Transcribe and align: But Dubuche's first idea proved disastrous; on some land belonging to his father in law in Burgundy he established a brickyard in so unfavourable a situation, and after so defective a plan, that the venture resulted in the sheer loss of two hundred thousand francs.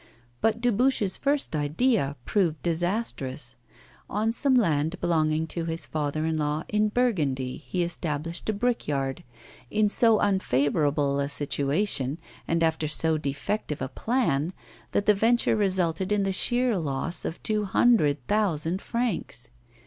But 0.41 0.61
Dubuche's 0.61 1.15
first 1.15 1.55
idea 1.55 2.15
proved 2.25 2.63
disastrous; 2.63 3.55
on 4.09 4.31
some 4.31 4.55
land 4.55 4.99
belonging 4.99 5.45
to 5.49 5.65
his 5.65 5.85
father 5.85 6.25
in 6.25 6.37
law 6.37 6.63
in 6.69 6.89
Burgundy 6.89 7.57
he 7.67 7.83
established 7.83 8.49
a 8.49 8.53
brickyard 8.53 9.23
in 9.69 9.87
so 9.87 10.17
unfavourable 10.19 11.19
a 11.19 11.29
situation, 11.29 12.17
and 12.47 12.63
after 12.63 12.87
so 12.87 13.19
defective 13.19 13.79
a 13.79 13.89
plan, 13.89 14.53
that 14.91 15.05
the 15.05 15.13
venture 15.13 15.55
resulted 15.55 16.11
in 16.11 16.23
the 16.23 16.33
sheer 16.33 16.79
loss 16.79 17.23
of 17.23 17.37
two 17.43 17.65
hundred 17.65 18.25
thousand 18.25 18.81
francs. 18.81 19.51